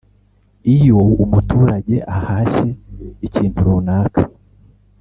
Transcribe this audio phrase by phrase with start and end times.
[0.75, 2.69] iyo umuturage ahashye
[3.27, 4.23] ikintu runaka